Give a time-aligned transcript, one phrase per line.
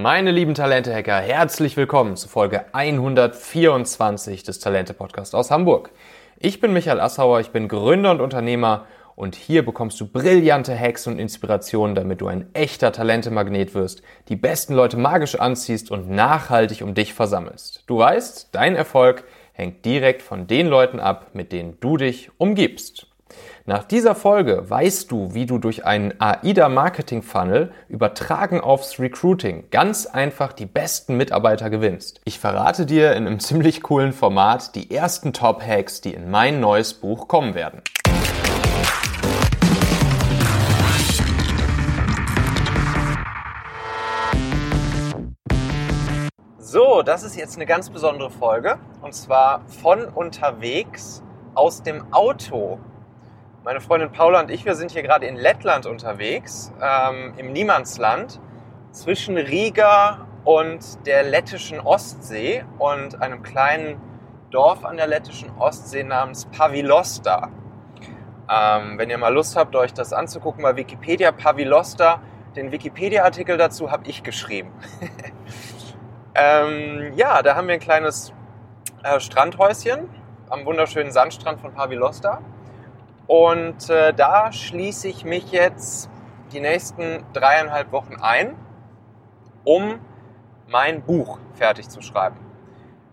[0.00, 5.90] Meine lieben Talente-Hacker, herzlich willkommen zu Folge 124 des Talente-Podcasts aus Hamburg.
[6.38, 11.08] Ich bin Michael Assauer, ich bin Gründer und Unternehmer und hier bekommst du brillante Hacks
[11.08, 16.82] und Inspirationen, damit du ein echter Talentemagnet wirst, die besten Leute magisch anziehst und nachhaltig
[16.82, 17.82] um dich versammelst.
[17.88, 23.07] Du weißt, dein Erfolg hängt direkt von den Leuten ab, mit denen du dich umgibst.
[23.68, 29.68] Nach dieser Folge weißt du, wie du durch einen AIDA Marketing Funnel übertragen aufs Recruiting
[29.70, 32.22] ganz einfach die besten Mitarbeiter gewinnst.
[32.24, 36.60] Ich verrate dir in einem ziemlich coolen Format die ersten Top Hacks, die in mein
[36.60, 37.82] neues Buch kommen werden.
[46.56, 51.22] So, das ist jetzt eine ganz besondere Folge und zwar von unterwegs
[51.54, 52.78] aus dem Auto.
[53.64, 58.40] Meine Freundin Paula und ich, wir sind hier gerade in Lettland unterwegs, ähm, im Niemandsland,
[58.92, 64.00] zwischen Riga und der lettischen Ostsee und einem kleinen
[64.50, 67.50] Dorf an der lettischen Ostsee namens Pavilosta.
[68.48, 72.22] Ähm, wenn ihr mal Lust habt, euch das anzugucken bei Wikipedia, Pavilosta,
[72.54, 74.72] den Wikipedia-Artikel dazu habe ich geschrieben.
[76.36, 78.32] ähm, ja, da haben wir ein kleines
[79.02, 80.08] äh, Strandhäuschen
[80.48, 82.40] am wunderschönen Sandstrand von Pavilosta.
[83.28, 86.10] Und äh, da schließe ich mich jetzt
[86.50, 88.56] die nächsten dreieinhalb Wochen ein,
[89.64, 89.98] um
[90.66, 92.38] mein Buch fertig zu schreiben.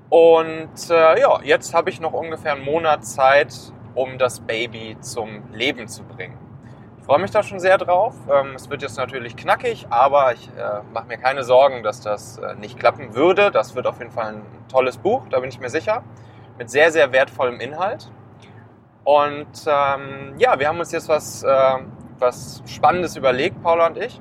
[0.10, 3.54] Und äh, ja, jetzt habe ich noch ungefähr einen Monat Zeit,
[3.94, 6.45] um das Baby zum Leben zu bringen
[7.06, 8.16] freue mich da schon sehr drauf.
[8.32, 12.40] Ähm, es wird jetzt natürlich knackig, aber ich äh, mache mir keine Sorgen, dass das
[12.40, 13.52] äh, nicht klappen würde.
[13.52, 16.04] Das wird auf jeden Fall ein tolles Buch, da bin ich mir sicher.
[16.58, 18.12] Mit sehr, sehr wertvollem Inhalt.
[19.04, 21.78] Und ähm, ja, wir haben uns jetzt was, äh,
[22.18, 24.20] was Spannendes überlegt, Paula und ich.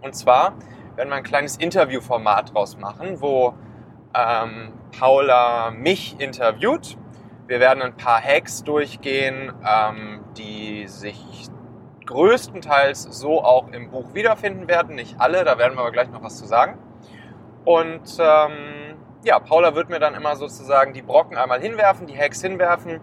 [0.00, 0.52] Und zwar
[0.94, 3.54] werden wir ein kleines Interviewformat draus machen, wo
[4.14, 6.96] ähm, Paula mich interviewt.
[7.48, 11.48] Wir werden ein paar Hacks durchgehen, ähm, die sich
[12.08, 14.96] größtenteils so auch im Buch wiederfinden werden.
[14.96, 16.78] Nicht alle, da werden wir aber gleich noch was zu sagen.
[17.64, 22.40] Und ähm, ja, Paula wird mir dann immer sozusagen die Brocken einmal hinwerfen, die Hacks
[22.40, 23.00] hinwerfen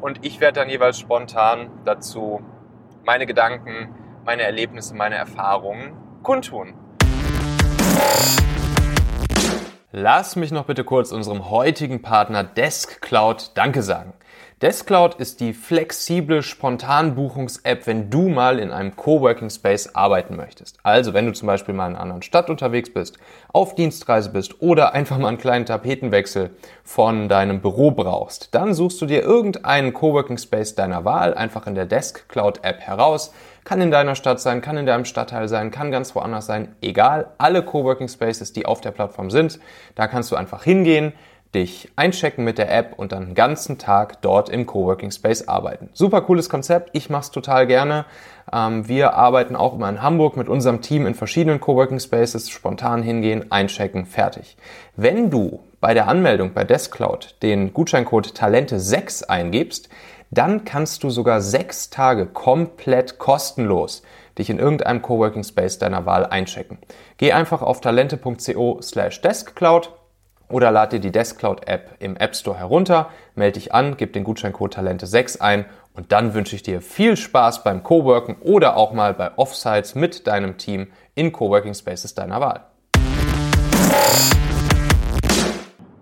[0.00, 2.40] und ich werde dann jeweils spontan dazu
[3.04, 6.74] meine Gedanken, meine Erlebnisse, meine Erfahrungen kundtun.
[9.92, 14.14] Lass mich noch bitte kurz unserem heutigen Partner Desk Cloud Danke sagen.
[14.60, 20.78] Deskcloud ist die flexible Spontanbuchungs-App, wenn du mal in einem Coworking Space arbeiten möchtest.
[20.82, 23.18] Also wenn du zum Beispiel mal in einer anderen Stadt unterwegs bist,
[23.52, 26.50] auf Dienstreise bist oder einfach mal einen kleinen Tapetenwechsel
[26.82, 31.76] von deinem Büro brauchst, dann suchst du dir irgendeinen Coworking Space deiner Wahl einfach in
[31.76, 33.32] der Deskcloud App heraus.
[33.62, 37.28] Kann in deiner Stadt sein, kann in deinem Stadtteil sein, kann ganz woanders sein, egal.
[37.38, 39.60] Alle Coworking Spaces, die auf der Plattform sind,
[39.94, 41.12] da kannst du einfach hingehen,
[41.54, 45.88] dich einchecken mit der App und dann den ganzen Tag dort im Coworking Space arbeiten.
[45.92, 48.04] Super cooles Konzept, ich mache es total gerne.
[48.52, 53.02] Ähm, wir arbeiten auch immer in Hamburg mit unserem Team in verschiedenen Coworking Spaces, spontan
[53.02, 54.56] hingehen, einchecken, fertig.
[54.96, 59.88] Wenn du bei der Anmeldung bei Deskcloud den Gutscheincode Talente6 eingibst,
[60.30, 64.02] dann kannst du sogar sechs Tage komplett kostenlos
[64.38, 66.78] dich in irgendeinem Coworking Space deiner Wahl einchecken.
[67.16, 69.90] Geh einfach auf talente.co slash deskcloud
[70.48, 74.76] oder lad dir die Deskcloud-App im App Store herunter, melde dich an, gib den Gutscheincode
[74.76, 79.36] Talente6 ein und dann wünsche ich dir viel Spaß beim Coworken oder auch mal bei
[79.36, 82.64] Offsites mit deinem Team in Coworking Spaces deiner Wahl.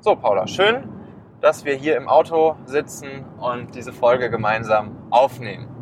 [0.00, 0.88] So, Paula, schön,
[1.40, 5.75] dass wir hier im Auto sitzen und diese Folge gemeinsam aufnehmen.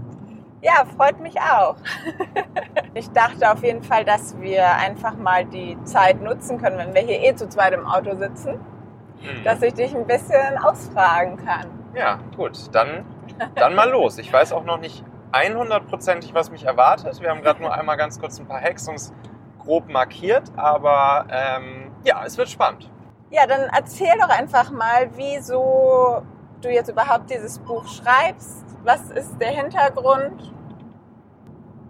[0.64, 1.76] Ja, freut mich auch.
[2.94, 7.02] ich dachte auf jeden Fall, dass wir einfach mal die Zeit nutzen können, wenn wir
[7.02, 8.54] hier eh zu zweit im Auto sitzen,
[9.20, 9.44] mhm.
[9.44, 11.66] dass ich dich ein bisschen ausfragen kann.
[11.94, 13.04] Ja, gut, dann,
[13.56, 14.16] dann mal los.
[14.16, 17.20] Ich weiß auch noch nicht 100%ig, was mich erwartet.
[17.20, 19.12] Wir haben gerade nur einmal ganz kurz ein paar uns
[19.58, 22.90] grob markiert, aber ähm, ja, es wird spannend.
[23.28, 26.22] Ja, dann erzähl doch einfach mal, wieso
[26.62, 28.63] du jetzt überhaupt dieses Buch schreibst.
[28.84, 30.52] Was ist der Hintergrund?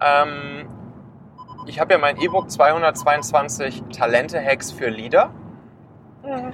[0.01, 0.69] Ähm,
[1.67, 5.31] ich habe ja mein E-Book 222 Talente-Hacks für Leader.
[6.23, 6.53] Mhm.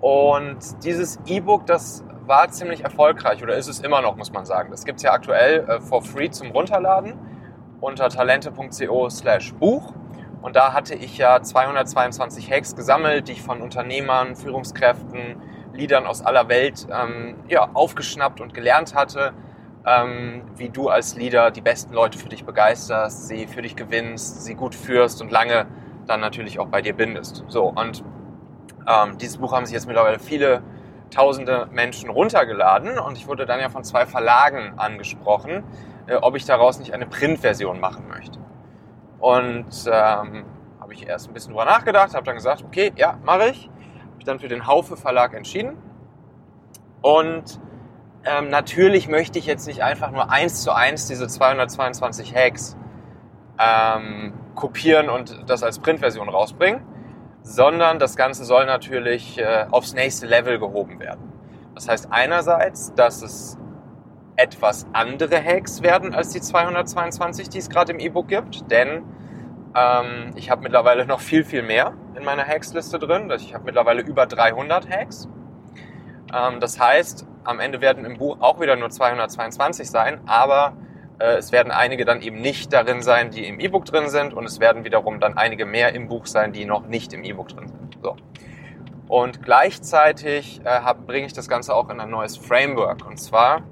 [0.00, 4.70] Und dieses E-Book, das war ziemlich erfolgreich oder ist es immer noch, muss man sagen.
[4.70, 7.12] Das gibt es ja aktuell äh, for free zum Runterladen
[7.80, 9.92] unter talente.co slash Buch.
[10.40, 15.36] Und da hatte ich ja 222 Hacks gesammelt, die ich von Unternehmern, Führungskräften,
[15.74, 19.34] Leadern aus aller Welt ähm, ja, aufgeschnappt und gelernt hatte,
[19.86, 24.44] ähm, wie du als Leader die besten Leute für dich begeisterst, sie für dich gewinnst,
[24.44, 25.66] sie gut führst und lange
[26.06, 27.44] dann natürlich auch bei dir bindest.
[27.48, 28.04] So, und
[28.86, 30.62] ähm, dieses Buch haben sich jetzt mittlerweile viele
[31.10, 35.62] tausende Menschen runtergeladen und ich wurde dann ja von zwei Verlagen angesprochen,
[36.08, 38.40] äh, ob ich daraus nicht eine Printversion machen möchte.
[39.20, 40.44] Und ähm,
[40.80, 43.68] habe ich erst ein bisschen drüber nachgedacht, habe dann gesagt, okay, ja, mache ich.
[43.68, 45.76] Habe ich dann für den Haufe Verlag entschieden.
[47.02, 47.60] Und
[48.26, 52.76] ähm, natürlich möchte ich jetzt nicht einfach nur eins zu eins diese 222 Hacks
[53.58, 56.82] ähm, kopieren und das als Printversion rausbringen,
[57.42, 61.32] sondern das Ganze soll natürlich äh, aufs nächste Level gehoben werden.
[61.74, 63.58] Das heißt einerseits, dass es
[64.36, 69.04] etwas andere Hacks werden als die 222, die es gerade im E-Book gibt, denn
[69.74, 73.30] ähm, ich habe mittlerweile noch viel, viel mehr in meiner Hacks-Liste drin.
[73.36, 75.28] Ich habe mittlerweile über 300 Hacks.
[76.34, 80.76] Ähm, das heißt, am Ende werden im Buch auch wieder nur 222 sein, aber
[81.18, 84.44] äh, es werden einige dann eben nicht darin sein, die im E-Book drin sind und
[84.44, 87.68] es werden wiederum dann einige mehr im Buch sein, die noch nicht im E-Book drin
[87.68, 87.98] sind.
[88.02, 88.16] So.
[89.08, 93.06] Und gleichzeitig äh, bringe ich das Ganze auch in ein neues Framework.
[93.06, 93.62] Und zwar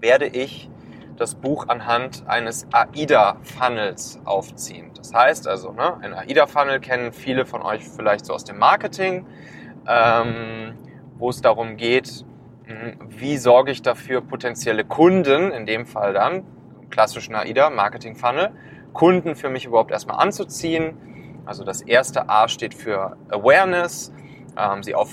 [0.00, 0.70] werde ich
[1.16, 4.90] das Buch anhand eines AIDA-Funnels aufziehen.
[4.96, 9.26] Das heißt also, ne, ein AIDA-Funnel kennen viele von euch vielleicht so aus dem Marketing,
[9.86, 10.78] ähm,
[11.18, 12.24] wo es darum geht,
[13.08, 16.44] wie sorge ich dafür, potenzielle Kunden, in dem Fall dann,
[16.90, 18.50] klassischen AIDA, Marketing-Funnel,
[18.92, 20.96] Kunden für mich überhaupt erstmal anzuziehen.
[21.44, 24.12] Also das erste A steht für Awareness,
[24.56, 25.10] ähm, sie auf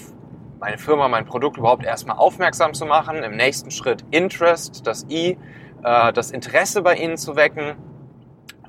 [0.60, 3.24] meine Firma, mein Produkt überhaupt erstmal aufmerksam zu machen.
[3.24, 5.38] Im nächsten Schritt Interest, das I,
[5.84, 7.76] äh, das Interesse bei Ihnen zu wecken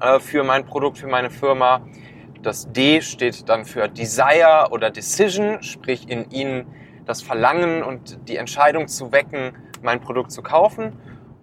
[0.00, 1.82] äh, für mein Produkt, für meine Firma.
[2.42, 6.66] Das D steht dann für Desire oder Decision, sprich in Ihnen
[7.10, 9.52] das Verlangen und die Entscheidung zu wecken,
[9.82, 10.98] mein Produkt zu kaufen.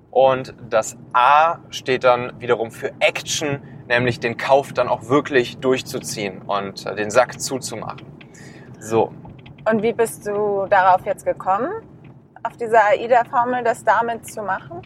[0.10, 6.42] Und das A steht dann wiederum für Action, nämlich den Kauf dann auch wirklich durchzuziehen
[6.42, 8.08] und äh, den Sack zuzumachen.
[8.80, 9.12] So,
[9.70, 11.70] und wie bist du darauf jetzt gekommen,
[12.44, 14.82] auf diese AIDA-Formel das damit zu machen?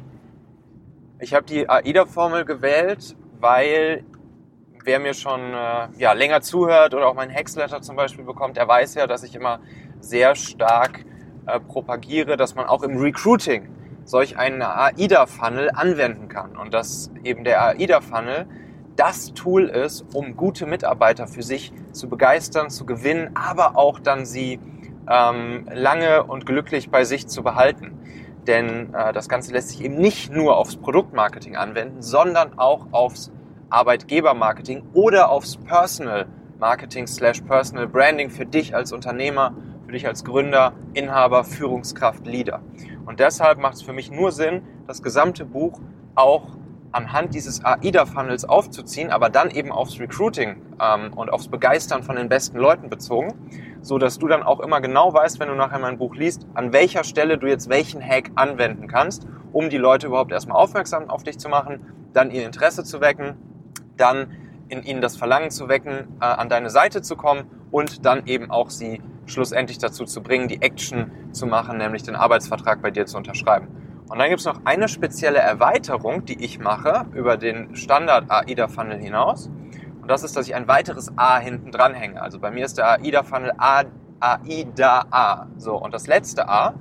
[1.19, 4.03] Ich habe die AIDA-Formel gewählt, weil
[4.83, 8.67] wer mir schon äh, ja, länger zuhört oder auch mein Hexletter zum Beispiel bekommt, der
[8.67, 9.59] weiß ja, dass ich immer
[10.01, 11.05] sehr stark
[11.45, 13.69] äh, propagiere, dass man auch im Recruiting
[14.03, 16.57] solch einen AIDA-Funnel anwenden kann.
[16.57, 18.45] Und dass eben der AIDA-Funnel
[18.95, 24.25] das Tool ist, um gute Mitarbeiter für sich zu begeistern, zu gewinnen, aber auch dann
[24.25, 24.59] sie
[25.09, 27.97] ähm, lange und glücklich bei sich zu behalten.
[28.47, 33.31] Denn äh, das Ganze lässt sich eben nicht nur aufs Produktmarketing anwenden, sondern auch aufs
[33.69, 36.27] Arbeitgebermarketing oder aufs Personal
[36.59, 39.53] Marketing slash Personal Branding für dich als Unternehmer,
[39.91, 42.61] für dich als Gründer, Inhaber, Führungskraft, Leader.
[43.05, 45.81] Und deshalb macht es für mich nur Sinn, das gesamte Buch
[46.15, 46.47] auch
[46.93, 52.29] anhand dieses AIDA-Funnels aufzuziehen, aber dann eben aufs Recruiting ähm, und aufs Begeistern von den
[52.29, 53.33] besten Leuten bezogen,
[53.81, 56.71] so dass du dann auch immer genau weißt, wenn du nachher mein Buch liest, an
[56.71, 61.23] welcher Stelle du jetzt welchen Hack anwenden kannst, um die Leute überhaupt erstmal aufmerksam auf
[61.23, 63.35] dich zu machen, dann ihr Interesse zu wecken,
[63.97, 64.31] dann
[64.69, 68.51] in ihnen das Verlangen zu wecken, äh, an deine Seite zu kommen und dann eben
[68.51, 73.05] auch sie schlussendlich dazu zu bringen, die Action zu machen, nämlich den Arbeitsvertrag bei dir
[73.05, 73.67] zu unterschreiben.
[74.09, 78.99] Und dann gibt es noch eine spezielle Erweiterung, die ich mache über den Standard AIDA-Funnel
[78.99, 79.49] hinaus.
[80.01, 82.21] Und das ist, dass ich ein weiteres A hinten dran hänge.
[82.21, 83.53] Also bei mir ist der AIDA-Funnel
[84.19, 85.47] AIDA A.
[85.55, 86.73] So, und das letzte A,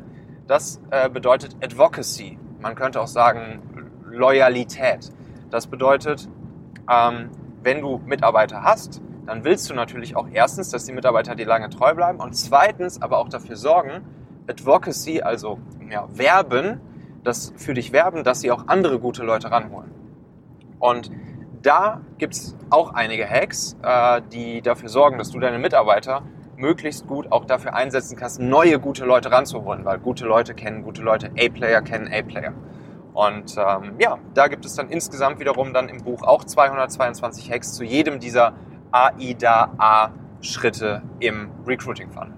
[0.49, 2.37] das äh, bedeutet Advocacy.
[2.61, 3.63] Man könnte auch sagen
[4.11, 5.13] Loyalität.
[5.51, 6.29] Das bedeutet,
[6.91, 7.31] ähm,
[7.63, 11.71] wenn du Mitarbeiter hast, dann willst du natürlich auch erstens, dass die Mitarbeiter dir lange
[11.71, 14.05] treu bleiben und zweitens aber auch dafür sorgen,
[14.49, 16.81] Advocacy, also ja, werben,
[17.23, 19.93] das für dich werben, dass sie auch andere gute Leute ranholen.
[20.81, 21.13] Und
[21.63, 26.25] da gibt es auch einige Hacks, äh, die dafür sorgen, dass du deine Mitarbeiter
[26.57, 31.03] möglichst gut auch dafür einsetzen kannst, neue gute Leute ranzuholen, weil gute Leute kennen gute
[31.03, 32.53] Leute, A-Player kennen A-Player.
[33.13, 37.75] Und ähm, ja, da gibt es dann insgesamt wiederum dann im Buch auch 222 Hacks
[37.75, 38.55] zu jedem dieser
[38.93, 42.35] AIDA-A-Schritte im Recruiting-Funnel.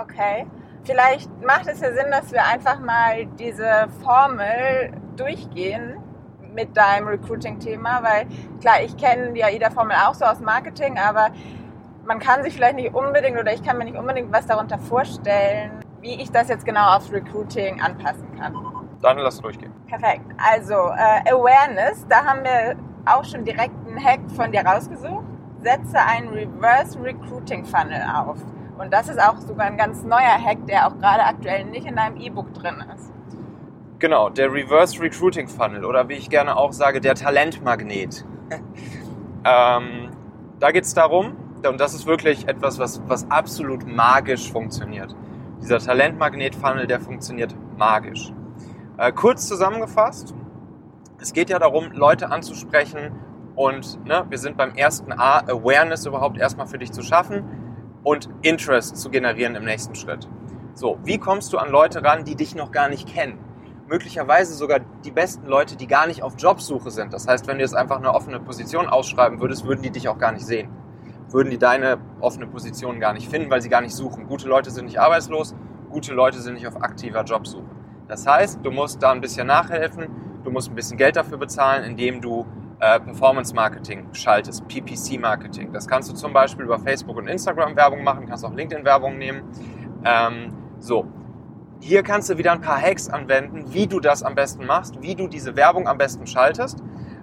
[0.00, 0.46] Okay.
[0.84, 5.96] Vielleicht macht es ja Sinn, dass wir einfach mal diese Formel durchgehen
[6.52, 8.26] mit deinem Recruiting-Thema, weil
[8.60, 11.30] klar, ich kenne die AIDA-Formel auch so aus Marketing, aber
[12.04, 15.80] man kann sich vielleicht nicht unbedingt oder ich kann mir nicht unbedingt was darunter vorstellen,
[16.00, 18.54] wie ich das jetzt genau aufs Recruiting anpassen kann.
[19.00, 19.72] Dann lass durchgehen.
[19.86, 20.24] Perfekt.
[20.36, 22.76] Also äh, Awareness, da haben wir
[23.06, 25.24] auch schon direkt einen Hack von dir rausgesucht.
[25.64, 28.36] Setze einen Reverse Recruiting Funnel auf.
[28.76, 31.96] Und das ist auch sogar ein ganz neuer Hack, der auch gerade aktuell nicht in
[31.96, 33.10] deinem E-Book drin ist.
[33.98, 38.24] Genau, der Reverse Recruiting Funnel oder wie ich gerne auch sage, der Talentmagnet.
[39.44, 40.10] ähm,
[40.60, 45.16] da geht es darum, und das ist wirklich etwas, was, was absolut magisch funktioniert.
[45.62, 48.32] Dieser Talentmagnet-Funnel, der funktioniert magisch.
[48.98, 50.34] Äh, kurz zusammengefasst,
[51.20, 53.12] es geht ja darum, Leute anzusprechen
[53.56, 57.44] und ne, wir sind beim ersten A, Awareness überhaupt erstmal für dich zu schaffen
[58.02, 60.28] und Interest zu generieren im nächsten Schritt.
[60.74, 63.38] So, wie kommst du an Leute ran, die dich noch gar nicht kennen?
[63.86, 67.12] Möglicherweise sogar die besten Leute, die gar nicht auf Jobsuche sind.
[67.12, 70.18] Das heißt, wenn du jetzt einfach eine offene Position ausschreiben würdest, würden die dich auch
[70.18, 70.70] gar nicht sehen.
[71.28, 74.26] Würden die deine offene Position gar nicht finden, weil sie gar nicht suchen.
[74.26, 75.54] Gute Leute sind nicht arbeitslos,
[75.90, 77.64] gute Leute sind nicht auf aktiver Jobsuche.
[78.08, 80.08] Das heißt, du musst da ein bisschen nachhelfen,
[80.44, 82.46] du musst ein bisschen Geld dafür bezahlen, indem du
[82.84, 85.72] äh, Performance Marketing schaltest, PPC Marketing.
[85.72, 89.16] Das kannst du zum Beispiel über Facebook und Instagram Werbung machen, kannst auch LinkedIn Werbung
[89.16, 89.42] nehmen.
[90.04, 91.06] Ähm, so,
[91.80, 95.14] hier kannst du wieder ein paar Hacks anwenden, wie du das am besten machst, wie
[95.14, 96.82] du diese Werbung am besten schaltest,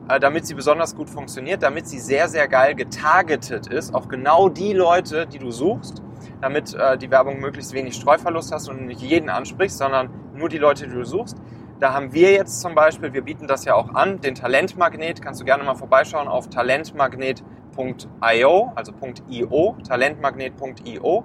[0.09, 4.49] äh, damit sie besonders gut funktioniert, damit sie sehr, sehr geil getargetet ist auf genau
[4.49, 6.01] die Leute, die du suchst,
[6.41, 10.57] damit äh, die Werbung möglichst wenig Streuverlust hast und nicht jeden ansprichst, sondern nur die
[10.57, 11.37] Leute, die du suchst.
[11.81, 15.41] Da haben wir jetzt zum Beispiel, wir bieten das ja auch an, den Talentmagnet, kannst
[15.41, 18.93] du gerne mal vorbeischauen auf talentmagnet.io, also
[19.27, 21.23] .io, talentmagnet.io.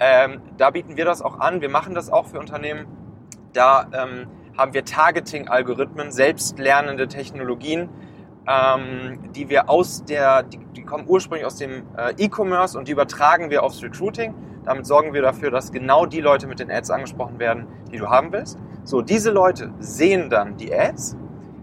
[0.00, 2.86] Ähm, da bieten wir das auch an, wir machen das auch für Unternehmen.
[3.52, 4.26] Da ähm,
[4.58, 7.88] haben wir Targeting-Algorithmen, selbstlernende Technologien,
[8.48, 12.92] ähm, die wir aus der, die, die kommen ursprünglich aus dem äh, E-Commerce und die
[12.92, 14.34] übertragen wir aufs Recruiting.
[14.66, 18.08] Damit sorgen wir dafür, dass genau die Leute mit den Ads angesprochen werden, die du
[18.08, 18.58] haben willst.
[18.84, 21.16] So, diese Leute sehen dann die Ads,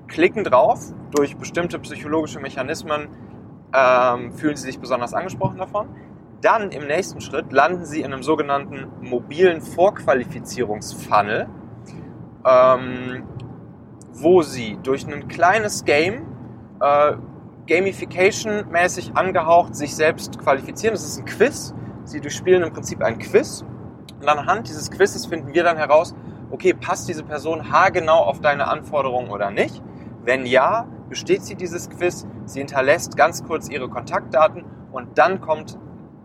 [0.07, 3.10] klicken drauf, durch bestimmte psychologische Mechanismen
[3.74, 5.88] ähm, fühlen sie sich besonders angesprochen davon.
[6.41, 11.48] Dann im nächsten Schritt landen sie in einem sogenannten mobilen Vorqualifizierungsfunnel,
[12.45, 13.24] ähm,
[14.13, 16.25] wo sie durch ein kleines Game,
[16.81, 17.13] äh,
[17.67, 20.93] Gamification-mäßig angehaucht, sich selbst qualifizieren.
[20.93, 21.74] Das ist ein Quiz.
[22.05, 23.65] Sie durchspielen im Prinzip ein Quiz.
[24.19, 26.15] Und anhand dieses Quizzes finden wir dann heraus,
[26.51, 29.81] okay, passt diese Person haargenau auf deine Anforderungen oder nicht?
[30.24, 35.77] Wenn ja, besteht sie dieses Quiz, sie hinterlässt ganz kurz ihre Kontaktdaten und dann kommt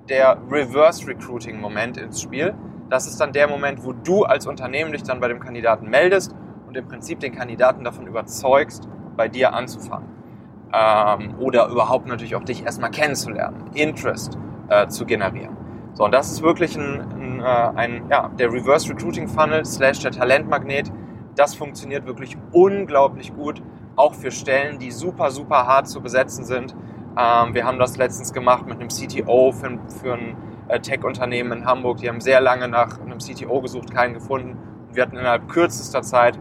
[0.08, 2.54] der Reverse Recruiting Moment ins Spiel.
[2.88, 6.35] Das ist dann der Moment, wo du als Unternehmen dich dann bei dem Kandidaten meldest
[6.66, 10.08] und im Prinzip den Kandidaten davon überzeugst, bei dir anzufangen.
[10.73, 15.56] Ähm, oder überhaupt natürlich auch dich erstmal kennenzulernen, Interest äh, zu generieren.
[15.98, 19.98] So, und das ist wirklich ein, ein, äh, ein, ja, der Reverse Recruiting Funnel slash
[19.98, 20.92] der Talentmagnet.
[21.34, 23.60] Das funktioniert wirklich unglaublich gut,
[23.96, 26.72] auch für Stellen, die super, super hart zu besetzen sind.
[27.18, 30.36] Ähm, wir haben das letztens gemacht mit einem CTO für, für ein
[30.68, 31.96] äh, Tech-Unternehmen in Hamburg.
[31.96, 34.56] Die haben sehr lange nach einem CTO gesucht, keinen gefunden.
[34.86, 36.38] Und wir hatten innerhalb kürzester Zeit,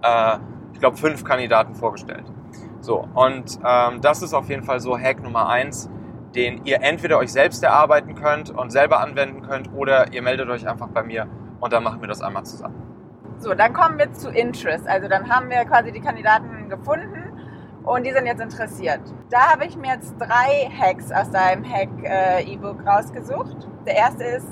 [0.00, 0.38] äh,
[0.72, 2.24] ich glaube, fünf Kandidaten vorgestellt.
[2.80, 5.90] So, und ähm, das ist auf jeden Fall so Hack Nummer eins
[6.34, 10.68] den ihr entweder euch selbst erarbeiten könnt und selber anwenden könnt oder ihr meldet euch
[10.68, 11.26] einfach bei mir
[11.60, 12.90] und dann machen wir das einmal zusammen.
[13.38, 14.86] So, dann kommen wir zu Interest.
[14.86, 17.32] Also dann haben wir quasi die Kandidaten gefunden
[17.84, 19.00] und die sind jetzt interessiert.
[19.30, 23.68] Da habe ich mir jetzt drei Hacks aus deinem Hack-E-Book äh, rausgesucht.
[23.86, 24.48] Der erste ist,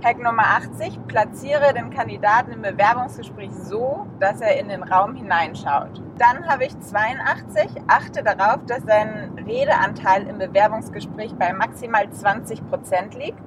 [0.00, 6.00] Hack Nummer 80, platziere den Kandidaten im Bewerbungsgespräch so, dass er in den Raum hineinschaut.
[6.18, 13.14] Dann habe ich 82, achte darauf, dass dein Redeanteil im Bewerbungsgespräch bei maximal 20 Prozent
[13.14, 13.42] liegt.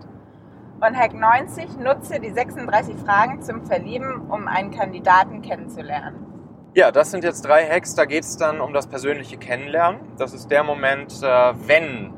[0.82, 6.26] Und Hack 90, nutze die 36 Fragen zum Verlieben, um einen Kandidaten kennenzulernen.
[6.74, 10.02] Ja, das sind jetzt drei Hacks, da geht es dann um das persönliche Kennenlernen.
[10.18, 12.14] Das ist der Moment, äh, wenn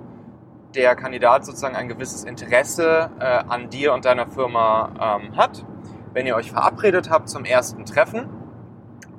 [0.75, 5.65] der Kandidat sozusagen ein gewisses Interesse äh, an dir und deiner Firma ähm, hat.
[6.13, 8.30] Wenn ihr euch verabredet habt zum ersten Treffen,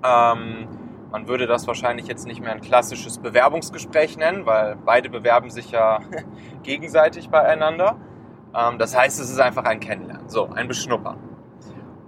[0.05, 0.69] ähm,
[1.11, 5.71] man würde das wahrscheinlich jetzt nicht mehr ein klassisches Bewerbungsgespräch nennen, weil beide bewerben sich
[5.71, 6.01] ja
[6.63, 7.97] gegenseitig beieinander.
[8.55, 11.19] Ähm, das heißt, es ist einfach ein Kennenlernen, so ein Beschnuppern.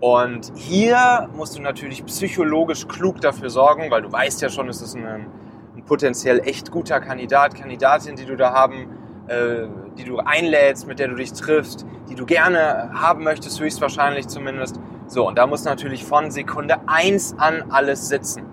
[0.01, 4.83] Und hier musst du natürlich psychologisch klug dafür sorgen, weil du weißt ja schon, es
[4.83, 8.96] ist ein, ein potenziell echt guter Kandidat, Kandidatin, die du da haben
[9.29, 9.67] äh,
[9.99, 14.81] die du einlädst, mit der du dich triffst, die du gerne haben möchtest, höchstwahrscheinlich zumindest.
[15.09, 18.45] So, und da muss natürlich von Sekunde 1 an alles sitzen.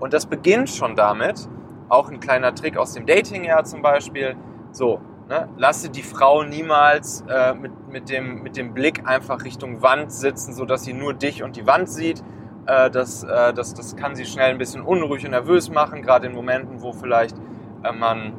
[0.00, 1.48] Und das beginnt schon damit,
[1.88, 4.36] auch ein kleiner Trick aus dem Dating-Jahr zum Beispiel,
[4.72, 9.82] so, ne, lasse die Frau niemals äh, mit, mit, dem, mit dem Blick einfach Richtung
[9.82, 12.22] Wand sitzen, sodass sie nur dich und die Wand sieht.
[12.66, 16.26] Äh, das, äh, das, das kann sie schnell ein bisschen unruhig und nervös machen, gerade
[16.26, 17.36] in Momenten, wo vielleicht
[17.82, 18.32] äh, man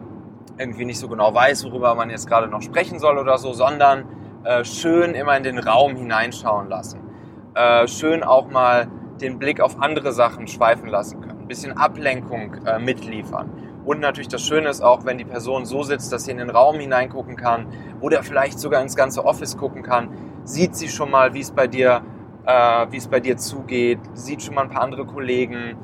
[0.60, 4.06] irgendwie nicht so genau weiß, worüber man jetzt gerade noch sprechen soll oder so, sondern
[4.44, 7.00] äh, schön immer in den Raum hineinschauen lassen.
[7.56, 8.88] Äh, schön auch mal
[9.22, 11.40] den Blick auf andere Sachen schweifen lassen können.
[11.42, 13.50] Ein bisschen Ablenkung äh, mitliefern.
[13.86, 16.50] Und natürlich das Schöne ist auch, wenn die Person so sitzt, dass sie in den
[16.50, 17.68] Raum hineingucken kann
[18.02, 20.10] oder vielleicht sogar ins ganze Office gucken kann,
[20.44, 22.02] sieht sie schon mal, wie es bei dir,
[22.46, 25.78] äh, wie es bei dir zugeht, sieht schon mal ein paar andere Kollegen,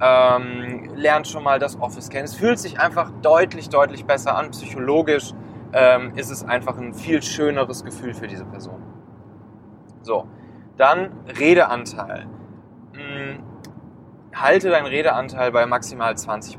[0.00, 2.24] ähm, lernt schon mal das Office kennen.
[2.24, 4.50] Es fühlt sich einfach deutlich, deutlich besser an.
[4.50, 5.32] Psychologisch
[5.72, 8.82] ähm, ist es einfach ein viel schöneres Gefühl für diese Person.
[10.02, 10.26] So,
[10.76, 12.26] dann Redeanteil.
[12.92, 13.42] Hm,
[14.34, 16.56] halte deinen Redeanteil bei maximal 20%.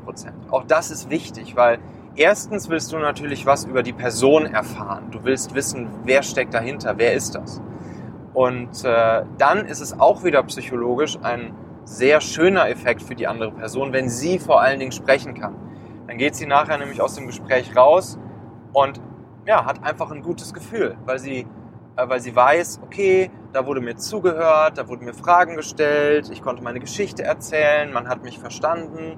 [0.51, 1.79] Auch das ist wichtig, weil
[2.15, 5.09] erstens willst du natürlich was über die Person erfahren.
[5.11, 7.61] Du willst wissen, wer steckt dahinter, wer ist das.
[8.33, 11.53] Und äh, dann ist es auch wieder psychologisch ein
[11.91, 15.55] sehr schöner Effekt für die andere Person, wenn sie vor allen Dingen sprechen kann.
[16.07, 18.17] Dann geht sie nachher nämlich aus dem Gespräch raus
[18.71, 19.01] und
[19.45, 21.45] ja, hat einfach ein gutes Gefühl, weil sie,
[21.97, 26.41] äh, weil sie weiß, okay, da wurde mir zugehört, da wurden mir Fragen gestellt, ich
[26.41, 29.17] konnte meine Geschichte erzählen, man hat mich verstanden.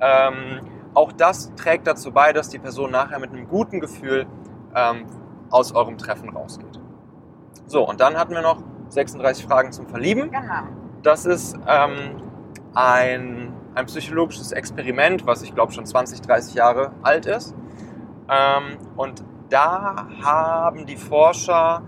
[0.00, 0.60] Ähm,
[0.94, 4.26] auch das trägt dazu bei, dass die Person nachher mit einem guten Gefühl
[4.76, 5.06] ähm,
[5.50, 6.80] aus eurem Treffen rausgeht.
[7.66, 10.30] So, und dann hatten wir noch 36 Fragen zum Verlieben.
[10.30, 10.81] Genau.
[11.02, 12.22] Das ist ähm,
[12.74, 17.54] ein, ein psychologisches Experiment, was ich glaube schon 20, 30 Jahre alt ist.
[18.28, 21.82] Ähm, und da haben die Forscher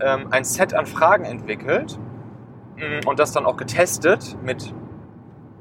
[0.00, 1.98] ähm, ein Set an Fragen entwickelt
[2.76, 4.74] mm, und das dann auch getestet mit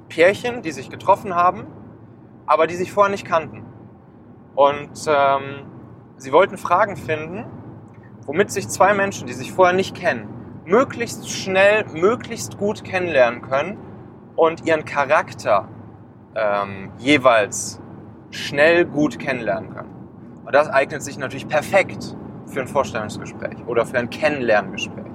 [0.09, 1.67] Pärchen, die sich getroffen haben,
[2.45, 3.65] aber die sich vorher nicht kannten.
[4.53, 5.65] Und ähm,
[6.17, 7.45] sie wollten Fragen finden,
[8.25, 13.77] womit sich zwei Menschen, die sich vorher nicht kennen, möglichst schnell, möglichst gut kennenlernen können
[14.35, 15.67] und ihren Charakter
[16.35, 17.81] ähm, jeweils
[18.31, 19.91] schnell gut kennenlernen können.
[20.45, 22.15] Und das eignet sich natürlich perfekt
[22.45, 25.05] für ein Vorstellungsgespräch oder für ein Kennenlerngespräch.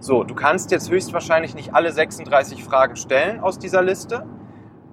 [0.00, 4.26] So, du kannst jetzt höchstwahrscheinlich nicht alle 36 Fragen stellen aus dieser Liste.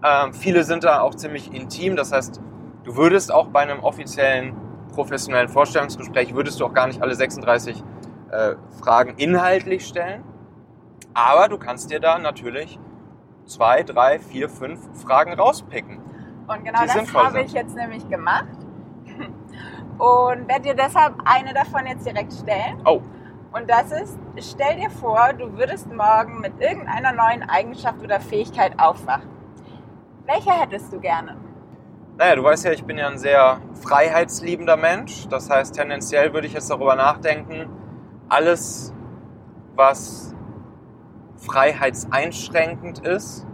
[0.03, 2.41] Ähm, viele sind da auch ziemlich intim, das heißt,
[2.83, 4.55] du würdest auch bei einem offiziellen
[4.93, 7.83] professionellen Vorstellungsgespräch, würdest du auch gar nicht alle 36
[8.31, 10.23] äh, Fragen inhaltlich stellen.
[11.13, 12.79] Aber du kannst dir da natürlich
[13.45, 15.99] zwei, drei, vier, fünf Fragen rauspicken.
[16.47, 18.57] Und genau das habe ich jetzt nämlich gemacht.
[19.97, 22.81] Und werde dir deshalb eine davon jetzt direkt stellen.
[22.85, 23.01] Oh.
[23.51, 28.79] Und das ist, stell dir vor, du würdest morgen mit irgendeiner neuen Eigenschaft oder Fähigkeit
[28.79, 29.29] aufwachen.
[30.25, 31.35] Welche hättest du gerne?
[32.17, 35.27] Naja, du weißt ja, ich bin ja ein sehr freiheitsliebender Mensch.
[35.27, 37.69] Das heißt, tendenziell würde ich jetzt darüber nachdenken,
[38.31, 38.93] alles,
[39.75, 40.33] was
[41.35, 43.45] freiheitseinschränkend ist,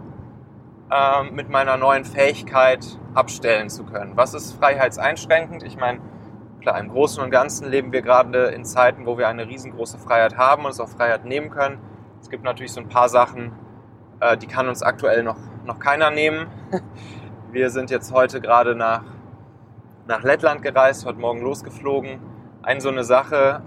[0.90, 4.12] äh, mit meiner neuen Fähigkeit abstellen zu können.
[4.16, 5.64] Was ist freiheitseinschränkend?
[5.64, 5.98] Ich meine,
[6.60, 10.36] klar, im Großen und Ganzen leben wir gerade in Zeiten, wo wir eine riesengroße Freiheit
[10.36, 11.78] haben und uns auch Freiheit nehmen können.
[12.20, 13.50] Es gibt natürlich so ein paar Sachen,
[14.20, 16.46] äh, die kann uns aktuell noch, noch keiner nehmen.
[17.50, 19.02] Wir sind jetzt heute gerade nach,
[20.06, 22.20] nach Lettland gereist, heute Morgen losgeflogen.
[22.62, 23.62] Eine so eine Sache,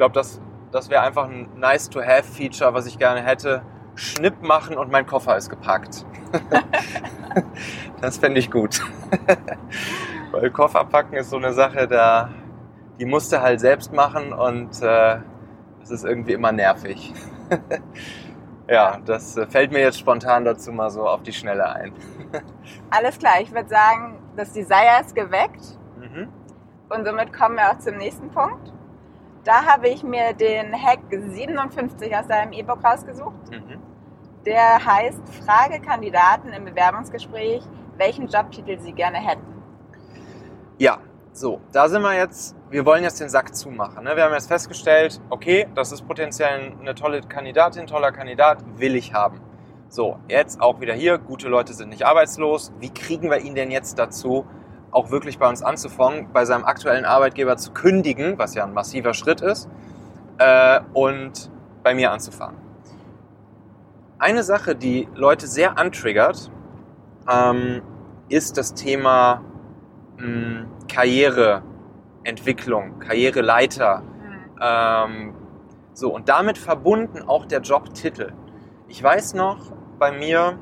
[0.00, 0.40] glaube, das,
[0.72, 3.60] das wäre einfach ein nice-to-have-Feature, was ich gerne hätte.
[3.96, 6.06] Schnipp machen und mein Koffer ist gepackt.
[8.00, 8.80] das fände ich gut.
[10.32, 12.30] Weil Koffer packen ist so eine Sache, da,
[12.98, 15.18] die musst du halt selbst machen und äh,
[15.80, 17.12] das ist irgendwie immer nervig.
[18.68, 21.92] ja, das äh, fällt mir jetzt spontan dazu mal so auf die Schnelle ein.
[22.88, 25.78] Alles klar, ich würde sagen, das Desire ist geweckt.
[25.98, 26.28] Mhm.
[26.88, 28.72] Und somit kommen wir auch zum nächsten Punkt.
[29.44, 33.50] Da habe ich mir den Hack 57 aus deinem E-Book rausgesucht.
[33.50, 33.80] Mhm.
[34.44, 37.62] Der heißt Frage Kandidaten im Bewerbungsgespräch,
[37.96, 39.62] welchen Jobtitel sie gerne hätten.
[40.78, 40.98] Ja,
[41.32, 44.04] so, da sind wir jetzt, wir wollen jetzt den Sack zumachen.
[44.04, 44.16] Ne?
[44.16, 49.14] Wir haben jetzt festgestellt, okay, das ist potenziell eine tolle Kandidatin, toller Kandidat, will ich
[49.14, 49.40] haben.
[49.88, 52.72] So, jetzt auch wieder hier, gute Leute sind nicht arbeitslos.
[52.78, 54.46] Wie kriegen wir ihn denn jetzt dazu,
[54.92, 59.14] auch wirklich bei uns anzufangen, bei seinem aktuellen Arbeitgeber zu kündigen, was ja ein massiver
[59.14, 59.68] Schritt ist,
[60.38, 61.50] äh, und
[61.82, 62.58] bei mir anzufangen.
[64.18, 66.50] Eine Sache, die Leute sehr antriggert,
[67.30, 67.82] ähm,
[68.28, 69.42] ist das Thema
[70.18, 74.00] mh, hm, Karriereentwicklung, Karriereleiter.
[74.00, 74.50] Mhm.
[74.60, 75.34] Ähm,
[75.94, 78.32] so, und damit verbunden auch der Jobtitel.
[78.88, 80.58] Ich weiß noch, bei mir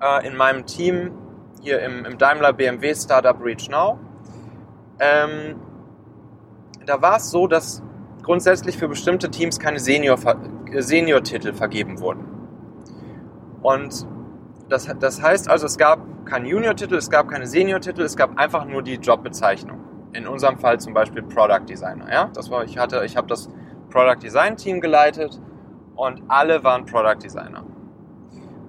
[0.00, 1.12] äh, in meinem Team
[1.62, 3.98] hier im, im Daimler BMW Startup Reach Now.
[5.00, 5.56] Ähm,
[6.86, 7.82] da war es so, dass
[8.22, 10.18] grundsätzlich für bestimmte Teams keine Senior,
[10.72, 12.24] Senior-Titel vergeben wurden.
[13.62, 14.06] Und
[14.68, 18.64] das, das heißt also, es gab keinen Junior-Titel, es gab keine Senior-Titel, es gab einfach
[18.64, 19.78] nur die Jobbezeichnung.
[20.12, 22.10] In unserem Fall zum Beispiel Product Designer.
[22.12, 22.30] Ja?
[22.34, 23.48] Das war, ich hatte, ich habe das
[23.90, 25.40] Product Design Team geleitet
[25.96, 27.64] und alle waren Product Designer.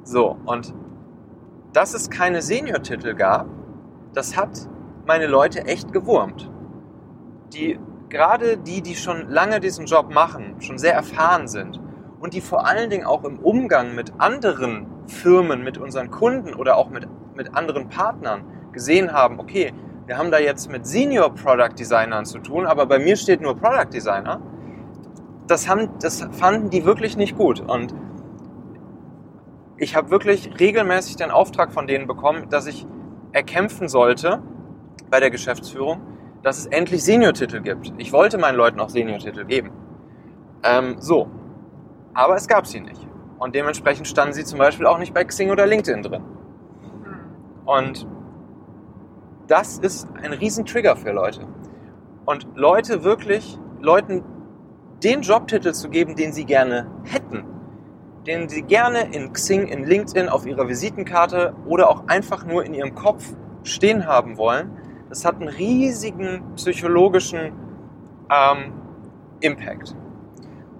[0.04, 0.74] So, und
[1.74, 3.48] dass es keine Senior-Titel gab,
[4.14, 4.68] das hat
[5.06, 6.50] meine Leute echt gewurmt.
[7.54, 7.80] Die,
[8.10, 11.80] gerade die, die schon lange diesen Job machen, schon sehr erfahren sind
[12.20, 16.78] und die vor allen Dingen auch im Umgang mit anderen Firmen, mit unseren Kunden oder
[16.78, 19.74] auch mit, mit anderen Partnern gesehen haben, okay,
[20.06, 23.56] wir haben da jetzt mit Senior Product Designern zu tun, aber bei mir steht nur
[23.56, 24.42] Product Designer.
[25.48, 27.60] Das, haben, das fanden die wirklich nicht gut.
[27.60, 27.94] Und
[29.80, 32.86] ich habe wirklich regelmäßig den Auftrag von denen bekommen, dass ich
[33.32, 34.42] erkämpfen sollte
[35.10, 36.02] bei der Geschäftsführung,
[36.44, 37.94] dass es endlich Senior-Titel gibt.
[37.98, 39.72] Ich wollte meinen Leuten auch Senior-Titel geben.
[40.64, 41.30] Ähm, so,
[42.14, 43.08] aber es gab sie nicht.
[43.38, 46.24] Und dementsprechend standen sie zum Beispiel auch nicht bei Xing oder LinkedIn drin.
[47.66, 48.06] Und
[49.48, 51.48] das ist ein riesen Trigger für Leute.
[52.26, 54.24] Und Leute wirklich, Leuten
[55.04, 57.46] den Jobtitel zu geben, den sie gerne hätten,
[58.26, 62.74] den sie gerne in Xing, in LinkedIn, auf ihrer Visitenkarte oder auch einfach nur in
[62.74, 64.72] ihrem Kopf stehen haben wollen,
[65.10, 67.52] das hat einen riesigen psychologischen
[68.30, 68.74] ähm,
[69.40, 69.96] Impact.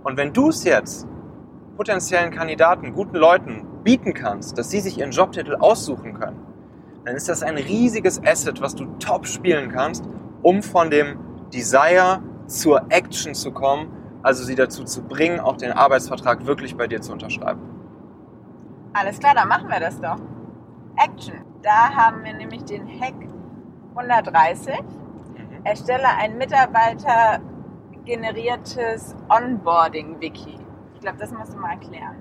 [0.04, 1.08] Und wenn du es jetzt
[1.76, 6.40] potenziellen Kandidaten, guten Leuten bieten kannst, dass sie sich ihren Jobtitel aussuchen können,
[7.06, 10.04] dann ist das ein riesiges Asset, was du top spielen kannst,
[10.42, 11.18] um von dem
[11.54, 16.88] Desire zur Action zu kommen, also sie dazu zu bringen, auch den Arbeitsvertrag wirklich bei
[16.88, 17.62] dir zu unterschreiben.
[18.94, 20.18] Alles klar, dann machen wir das doch.
[20.98, 21.46] Action.
[21.62, 23.14] Da haben wir nämlich den Hack
[23.96, 24.80] 130.
[24.80, 25.64] Mhm.
[25.64, 30.60] Erstelle ein mitarbeitergeneriertes Onboarding-Wiki.
[30.96, 32.18] Ich glaube, das musst du mal erklären.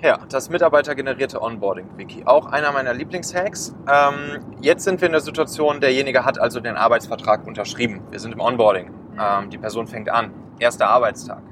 [0.00, 2.24] Ja, das mitarbeitergenerierte Onboarding-Wiki.
[2.26, 3.72] Auch einer meiner Lieblingshacks.
[3.88, 8.02] Ähm, jetzt sind wir in der Situation, derjenige hat also den Arbeitsvertrag unterschrieben.
[8.10, 8.90] Wir sind im Onboarding.
[9.18, 10.32] Ähm, die Person fängt an.
[10.58, 11.42] Erster Arbeitstag.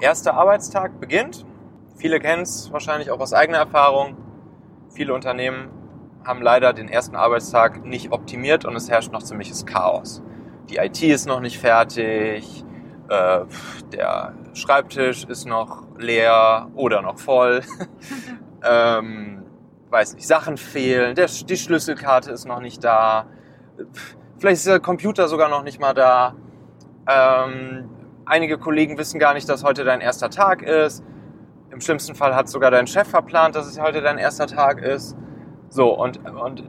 [0.00, 1.46] Erster Arbeitstag beginnt.
[1.96, 4.16] Viele kennen es wahrscheinlich auch aus eigener Erfahrung.
[4.90, 5.70] Viele Unternehmen
[6.24, 10.22] haben leider den ersten Arbeitstag nicht optimiert und es herrscht noch ziemliches Chaos.
[10.68, 12.64] Die IT ist noch nicht fertig,
[13.08, 13.40] äh,
[13.92, 17.62] der Schreibtisch ist noch leer oder noch voll.
[18.64, 19.42] ähm,
[19.90, 23.26] weiß nicht, Sachen fehlen, der, die Schlüsselkarte ist noch nicht da.
[24.38, 26.34] Vielleicht ist der Computer sogar noch nicht mal da.
[27.06, 27.88] Ähm,
[28.24, 31.04] einige Kollegen wissen gar nicht, dass heute dein erster Tag ist.
[31.70, 35.16] Im schlimmsten Fall hat sogar dein Chef verplant, dass es heute dein erster Tag ist.
[35.68, 36.64] So, und, und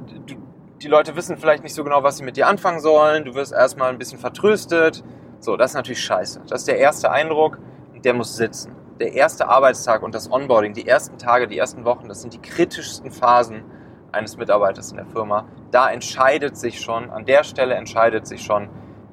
[0.81, 3.25] die Leute wissen vielleicht nicht so genau, was sie mit dir anfangen sollen.
[3.25, 5.03] Du wirst erstmal ein bisschen vertröstet.
[5.39, 6.41] So, das ist natürlich scheiße.
[6.47, 7.59] Das ist der erste Eindruck
[8.05, 8.73] der muss sitzen.
[8.99, 12.41] Der erste Arbeitstag und das Onboarding, die ersten Tage, die ersten Wochen, das sind die
[12.41, 13.63] kritischsten Phasen
[14.11, 15.45] eines Mitarbeiters in der Firma.
[15.71, 18.69] Da entscheidet sich schon, an der Stelle entscheidet sich schon,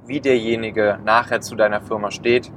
[0.06, 2.52] wie derjenige nachher zu deiner Firma steht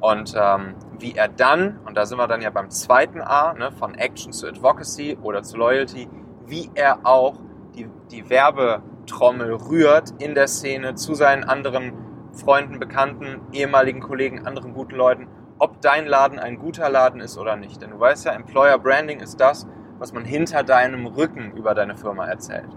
[0.00, 3.72] und ähm, wie er dann, und da sind wir dann ja beim zweiten A, ne,
[3.72, 6.08] von Action zu Advocacy oder zu Loyalty,
[6.46, 7.38] wie er auch
[7.74, 11.92] die, die Werbetrommel rührt in der Szene zu seinen anderen
[12.32, 15.28] Freunden, Bekannten, ehemaligen Kollegen, anderen guten Leuten
[15.58, 17.80] ob dein Laden ein guter Laden ist oder nicht.
[17.80, 19.66] Denn du weißt ja, Employer Branding ist das,
[19.98, 22.68] was man hinter deinem Rücken über deine Firma erzählt.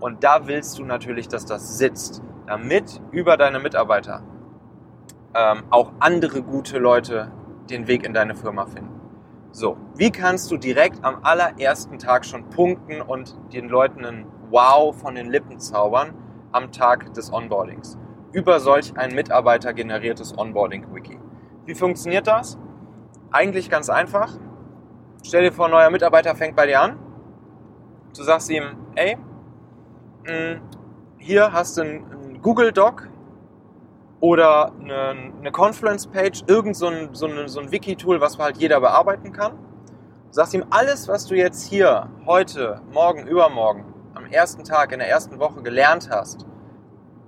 [0.00, 4.22] Und da willst du natürlich, dass das sitzt, damit über deine Mitarbeiter
[5.34, 7.30] ähm, auch andere gute Leute
[7.70, 9.00] den Weg in deine Firma finden.
[9.52, 14.94] So, wie kannst du direkt am allerersten Tag schon punkten und den Leuten einen Wow
[14.96, 16.14] von den Lippen zaubern
[16.52, 17.98] am Tag des Onboardings?
[18.32, 21.18] Über solch ein mitarbeitergeneriertes Onboarding-Wiki.
[21.64, 22.58] Wie funktioniert das?
[23.30, 24.36] Eigentlich ganz einfach.
[25.24, 26.98] Stell dir vor, ein neuer Mitarbeiter fängt bei dir an.
[28.16, 29.16] Du sagst ihm, ey,
[31.18, 33.08] hier hast du einen Google Doc
[34.20, 38.80] oder eine, eine Confluence-Page, irgend so ein, so, ein, so ein Wiki-Tool, was halt jeder
[38.80, 39.52] bearbeiten kann.
[39.52, 43.84] Du sagst ihm alles, was du jetzt hier, heute, morgen, übermorgen,
[44.14, 46.46] am ersten Tag, in der ersten Woche gelernt hast,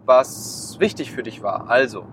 [0.04, 1.68] was wichtig für dich war.
[1.68, 2.06] Also,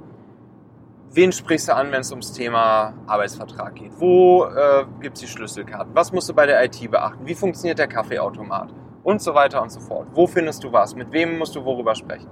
[1.11, 3.93] wen sprichst du an, wenn es ums Thema Arbeitsvertrag geht?
[3.97, 5.95] Wo äh, gibt es die Schlüsselkarten?
[5.95, 7.25] Was musst du bei der IT beachten?
[7.25, 8.73] Wie funktioniert der Kaffeeautomat?
[9.05, 10.07] Und so weiter und so fort.
[10.15, 10.95] Wo findest du was?
[10.95, 12.27] Mit wem musst du worüber sprechen?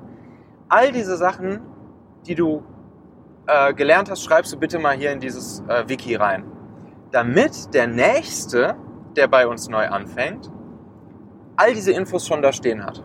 [0.69, 1.61] All diese Sachen,
[2.25, 2.63] die du
[3.45, 6.45] äh, gelernt hast, schreibst du bitte mal hier in dieses äh, Wiki rein.
[7.11, 8.75] Damit der Nächste,
[9.15, 10.49] der bei uns neu anfängt,
[11.57, 13.03] all diese Infos schon da stehen hat.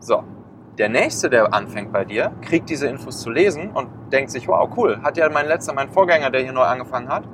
[0.00, 0.24] So,
[0.76, 4.68] der Nächste, der anfängt bei dir, kriegt diese Infos zu lesen und denkt sich, wow,
[4.76, 7.28] cool, hat ja mein letzter, mein Vorgänger, der hier neu angefangen hat,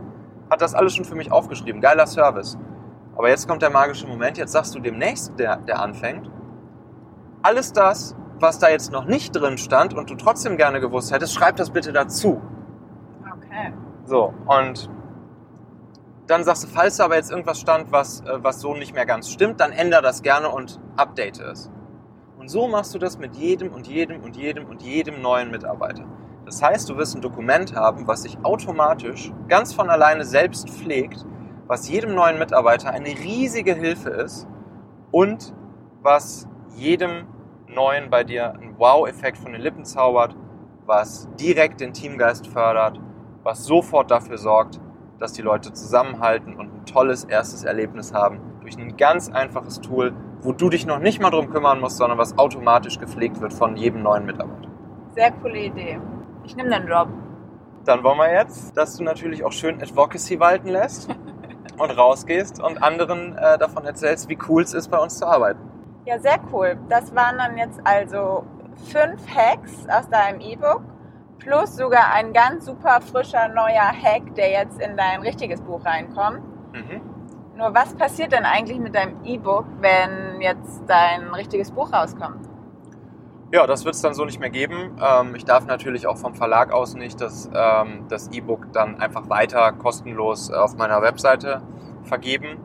[0.50, 1.80] hat das alles schon für mich aufgeschrieben.
[1.80, 2.58] Geiler Service.
[3.16, 6.30] Aber jetzt kommt der magische Moment, jetzt sagst du demnächst, der, der anfängt,
[7.42, 11.34] alles das, was da jetzt noch nicht drin stand und du trotzdem gerne gewusst hättest,
[11.34, 12.42] schreib das bitte dazu.
[13.20, 13.72] Okay.
[14.04, 14.90] So, und
[16.26, 19.06] dann sagst du, falls da aber jetzt irgendwas stand, was, äh, was so nicht mehr
[19.06, 21.70] ganz stimmt, dann ändere das gerne und update es.
[22.38, 26.04] Und so machst du das mit jedem und jedem und jedem und jedem neuen Mitarbeiter.
[26.44, 31.24] Das heißt, du wirst ein Dokument haben, was sich automatisch ganz von alleine selbst pflegt,
[31.66, 34.46] was jedem neuen Mitarbeiter eine riesige Hilfe ist
[35.10, 35.54] und
[36.02, 37.26] was jedem
[37.68, 40.36] neuen bei dir einen Wow-Effekt von den Lippen zaubert,
[40.86, 43.00] was direkt den Teamgeist fördert,
[43.42, 44.80] was sofort dafür sorgt,
[45.18, 50.14] dass die Leute zusammenhalten und ein tolles erstes Erlebnis haben durch ein ganz einfaches Tool,
[50.42, 53.76] wo du dich noch nicht mal drum kümmern musst, sondern was automatisch gepflegt wird von
[53.76, 54.68] jedem neuen Mitarbeiter.
[55.14, 55.98] Sehr coole Idee.
[56.44, 57.08] Ich nehme den Job.
[57.84, 61.08] Dann wollen wir jetzt, dass du natürlich auch schön Advocacy walten lässt
[61.78, 65.60] und rausgehst und anderen äh, davon erzählst, wie cool es ist, bei uns zu arbeiten.
[66.04, 66.78] Ja, sehr cool.
[66.88, 68.44] Das waren dann jetzt also
[68.90, 70.82] fünf Hacks aus deinem E-Book
[71.38, 76.40] plus sogar ein ganz super frischer neuer Hack, der jetzt in dein richtiges Buch reinkommt.
[76.72, 77.00] Mhm.
[77.56, 82.46] Nur was passiert denn eigentlich mit deinem E-Book, wenn jetzt dein richtiges Buch rauskommt?
[83.52, 84.98] Ja, das wird es dann so nicht mehr geben.
[85.00, 89.28] Ähm, ich darf natürlich auch vom Verlag aus nicht das, ähm, das E-Book dann einfach
[89.28, 91.62] weiter kostenlos auf meiner Webseite
[92.02, 92.58] vergeben.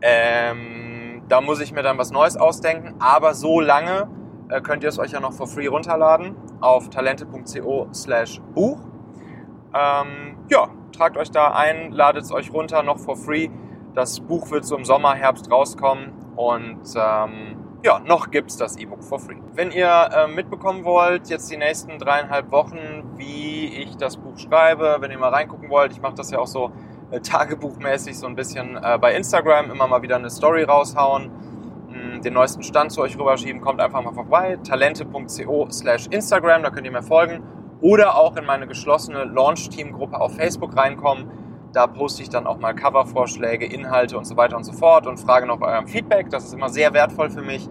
[0.00, 4.08] Ähm, da muss ich mir dann was Neues ausdenken, aber so lange
[4.50, 8.78] äh, könnt ihr es euch ja noch for free runterladen auf talente.co slash Buch.
[9.74, 13.48] Ähm, ja, tragt euch da ein, ladet es euch runter, noch for free.
[13.94, 18.76] Das Buch wird so im Sommer, Herbst rauskommen und ähm, ja, noch gibt es das
[18.76, 19.36] E-Book for free.
[19.54, 22.78] Wenn ihr äh, mitbekommen wollt, jetzt die nächsten dreieinhalb Wochen,
[23.16, 26.46] wie ich das Buch schreibe, wenn ihr mal reingucken wollt, ich mache das ja auch
[26.46, 26.72] so
[27.10, 31.30] äh, tagebuchmäßig so ein bisschen äh, bei Instagram, immer mal wieder eine Story raushauen
[32.24, 34.58] den neuesten Stand zu euch rüberschieben, kommt einfach mal vorbei.
[34.66, 37.42] talente.co slash Instagram, da könnt ihr mir folgen.
[37.80, 41.26] Oder auch in meine geschlossene Launch-Team-Gruppe auf Facebook reinkommen.
[41.74, 45.18] Da poste ich dann auch mal Covervorschläge, Inhalte und so weiter und so fort und
[45.18, 46.30] frage nach eurem Feedback.
[46.30, 47.68] Das ist immer sehr wertvoll für mich.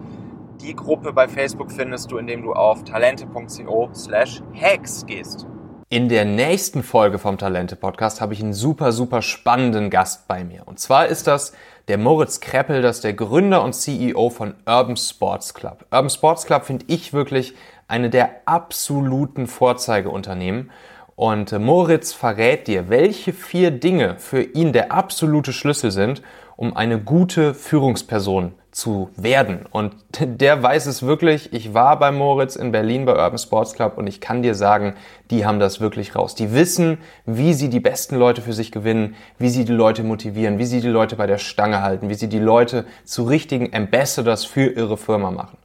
[0.60, 5.46] Die Gruppe bei Facebook findest du, indem du auf talente.co slash hacks gehst.
[5.88, 10.44] In der nächsten Folge vom Talente Podcast habe ich einen super, super spannenden Gast bei
[10.44, 10.68] mir.
[10.68, 11.54] Und zwar ist das
[11.88, 15.86] der Moritz Kreppel, das ist der Gründer und CEO von Urban Sports Club.
[15.90, 17.54] Urban Sports Club finde ich wirklich
[17.88, 20.70] eine der absoluten Vorzeigeunternehmen.
[21.16, 26.22] Und Moritz verrät dir, welche vier Dinge für ihn der absolute Schlüssel sind,
[26.56, 29.66] um eine gute Führungsperson zu werden.
[29.70, 31.52] Und der weiß es wirklich.
[31.52, 34.94] Ich war bei Moritz in Berlin bei Urban Sports Club und ich kann dir sagen,
[35.30, 36.34] die haben das wirklich raus.
[36.34, 40.58] Die wissen, wie sie die besten Leute für sich gewinnen, wie sie die Leute motivieren,
[40.58, 44.44] wie sie die Leute bei der Stange halten, wie sie die Leute zu richtigen Ambassadors
[44.44, 45.58] für ihre Firma machen.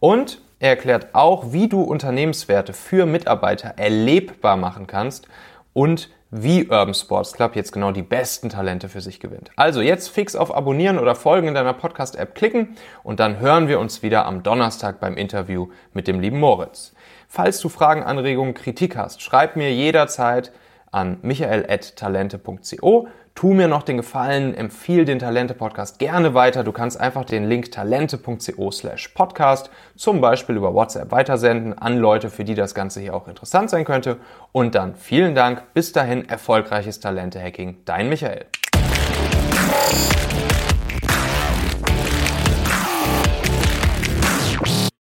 [0.00, 5.28] Und er erklärt auch, wie du Unternehmenswerte für Mitarbeiter erlebbar machen kannst
[5.72, 9.50] und wie Urban Sports Club jetzt genau die besten Talente für sich gewinnt.
[9.56, 13.78] Also jetzt fix auf Abonnieren oder Folgen in deiner Podcast-App klicken und dann hören wir
[13.78, 16.94] uns wieder am Donnerstag beim Interview mit dem lieben Moritz.
[17.28, 20.52] Falls du Fragen, Anregungen, Kritik hast, schreib mir jederzeit
[20.90, 23.08] an michael.talente.co.
[23.36, 26.64] Tu mir noch den Gefallen, empfiehl den Talente-Podcast gerne weiter.
[26.64, 32.30] Du kannst einfach den Link talente.co slash podcast zum Beispiel über WhatsApp weitersenden an Leute,
[32.30, 34.16] für die das Ganze hier auch interessant sein könnte.
[34.52, 35.74] Und dann vielen Dank.
[35.74, 37.82] Bis dahin, erfolgreiches Talente-Hacking.
[37.84, 38.46] Dein Michael.